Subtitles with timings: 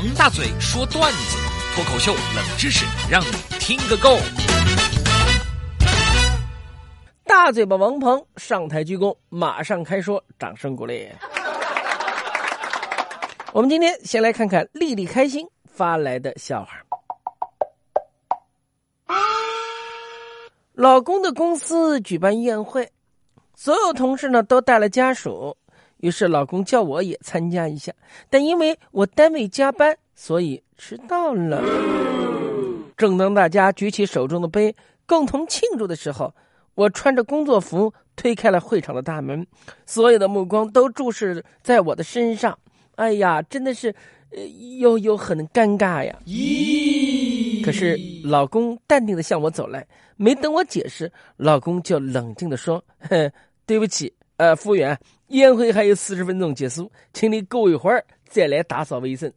[0.00, 1.36] 王大嘴说段子，
[1.74, 4.16] 脱口秀冷知识，让你听个够。
[7.24, 11.06] 大嘴巴王鹏上台鞠躬，马上开说，掌声鼓励。
[13.52, 16.70] 我们今天先来看看丽丽开心发来的笑话。
[20.72, 22.90] 老公的公司举办宴会，
[23.54, 25.54] 所有同事呢都带了家属，
[26.00, 27.92] 于是老公叫我也参加一下，
[28.28, 31.62] 但因为我单位加班，所以迟到了。
[32.96, 34.74] 正当大家举起手中的杯，
[35.06, 36.34] 共同庆祝的时候，
[36.74, 39.46] 我穿着工作服推开了会场的大门，
[39.86, 42.58] 所有的目光都注视在我的身上。
[42.96, 43.94] 哎呀，真的是，
[44.30, 44.42] 呃，
[44.78, 46.18] 又又很尴尬呀。
[46.26, 47.62] 咦？
[47.64, 49.86] 可是老公淡定的向我走来，
[50.16, 52.82] 没等我解释，老公就冷静的说
[53.66, 59.30] ：“对不起，呃，服务员，宴会还有四十分钟结束，请你过一会儿再来打扫卫生。”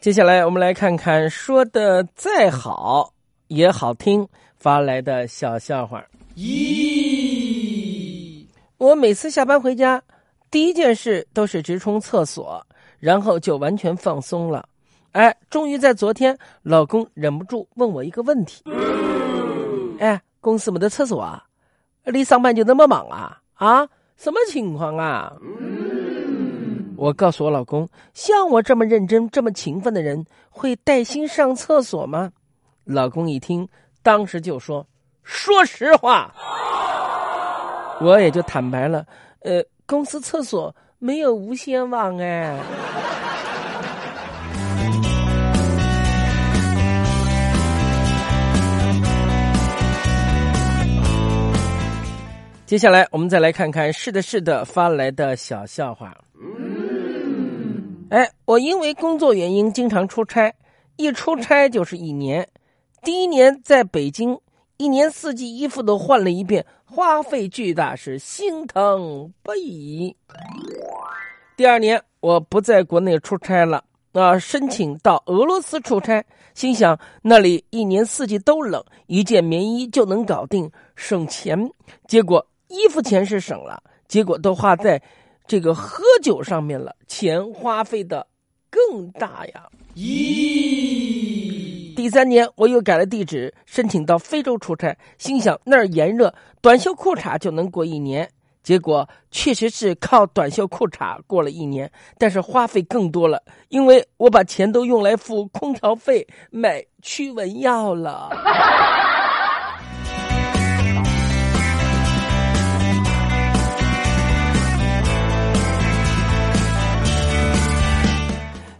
[0.00, 3.12] 接下来，我们来看看说的再好
[3.48, 6.04] 也好听发来的小笑话。
[6.36, 6.86] 咦，
[8.78, 10.00] 我每次下班回家，
[10.52, 12.64] 第一件事都是直冲厕所，
[12.98, 14.68] 然后就完全放松了。
[15.12, 18.62] 哎，终于在昨天，老公忍不住问我一个问题
[19.98, 21.42] ：“哎，公司没得厕所啊？
[22.04, 23.40] 你上班就那么忙啊？
[23.54, 25.32] 啊，什么情况啊？”
[26.96, 32.30] 我告诉我老公，像我这么认真、这么勤奋的人，会带薪上厕所吗？
[32.84, 33.68] 老公一听，
[34.02, 34.86] 当时就说
[35.22, 36.34] ：“说实话。”
[38.00, 39.06] 我也就坦白了，
[39.40, 42.58] 呃，公司厕所没有无线网哎。
[52.64, 56.16] 接下来，我们再来看看是的，是的发来的小笑话。
[58.08, 60.52] 哎，我因为工作原因经常出差，
[60.96, 62.48] 一出差就是一年。
[63.02, 64.36] 第一年在北京，
[64.78, 70.16] 一年四季衣服都换了一遍，花费巨大，是心疼不已。
[71.56, 76.22] 第二年我不在国内出差了，啊，申请到俄罗斯出差，
[76.52, 81.58] 心想那里一年四季都冷，一件棉衣就能搞定，省钱。
[82.06, 85.00] 结果衣服钱是省了，结果都花在。
[85.48, 88.26] 这个喝酒上面了，钱花费的
[88.68, 89.68] 更大呀！
[89.94, 98.28] 咦，第三年我又改了地址，申请到非洲出差，心想那儿炎热，短袖裤衩就能过一年。
[98.66, 101.88] 结果确实是靠短袖裤衩过了一年，
[102.18, 108.28] 但是花费更多了，因为我把钱都用来付空调费、买驱蚊药了。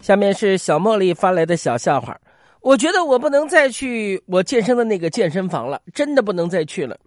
[0.00, 2.18] 下面是小茉莉发来的小笑话，
[2.60, 6.98] 我觉得我不能再去我健身的那个健身房了，真的不能再去了，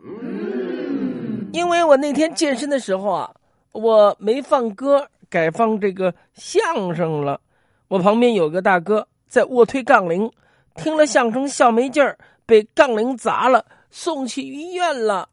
[1.51, 3.31] 因为我那天健身的时候啊，
[3.71, 7.39] 我没放歌，改放这个相声了。
[7.87, 10.31] 我旁边有个大哥在卧推杠铃，
[10.75, 15.27] 听了相声笑没劲儿，被杠铃砸了，送去医院了。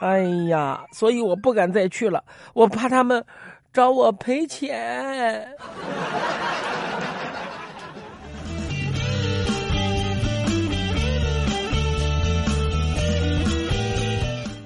[0.00, 2.24] 哎呀，所以我不敢再去了，
[2.54, 3.24] 我怕他们
[3.72, 5.54] 找我赔钱。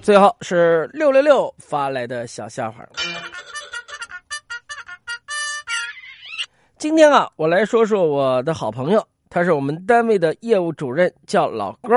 [0.04, 2.86] 最后是六六六发来的小笑话。
[6.76, 11.88] 今天啊，我来说说我的好朋友，他是我们单位的业务主任，叫老高，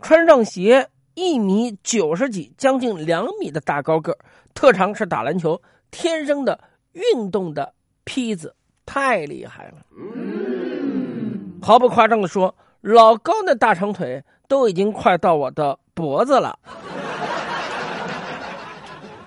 [0.00, 4.16] 穿上鞋一米九十几，将近两米的大高个，
[4.54, 5.60] 特长是打篮球，
[5.90, 6.60] 天生的
[6.92, 7.74] 运动的
[8.04, 8.54] 坯子，
[8.86, 9.78] 太厉害了。
[11.60, 16.56] 毫不夸张的说，老高那大长腿都已经快到我的脖子了。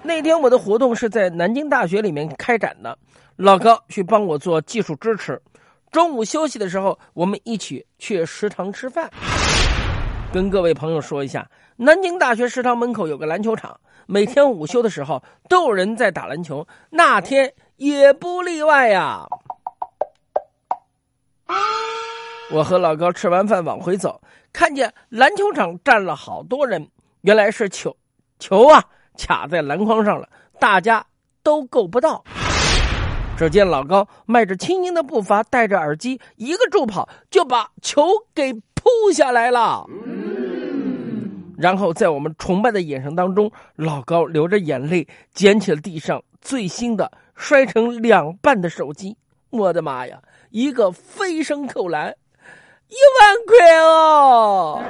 [0.06, 2.96] 那天我的活动是在南京大学里面开展的，
[3.38, 5.42] 老高去帮我做技术支持。
[5.92, 9.10] 中午休息的时候，我们一起去食堂吃饭。
[10.32, 19.26] 跟各位朋友说一下，南京大学食堂门口有个篮球场，每天午休的时候都有人在打篮球，那天也不例外呀。
[22.52, 24.22] 我和老高吃完饭往回走，
[24.54, 26.88] 看见篮球场站了好多人，
[27.22, 27.98] 原来是球
[28.38, 28.84] 球啊。
[29.18, 30.28] 卡在篮筐上了，
[30.60, 31.06] 大家
[31.44, 32.24] 都够不到。
[33.38, 39.86] 只见老高迈着轻盈的步伐，戴着耳机，一个助跑就把球给扑下来了。
[41.58, 49.18] 然后在我们崇拜的眼神当中，老高流着眼泪捡起了地上最新的摔成两半的手机。
[49.50, 50.20] 我的妈呀！
[50.52, 52.16] 一个飞身扣篮，
[52.88, 54.82] 一万块哦！